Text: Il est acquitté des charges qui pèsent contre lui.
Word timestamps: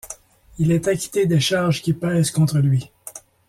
Il 0.57 0.71
est 0.71 0.87
acquitté 0.87 1.27
des 1.27 1.39
charges 1.39 1.83
qui 1.83 1.93
pèsent 1.93 2.31
contre 2.31 2.57
lui. 2.57 2.91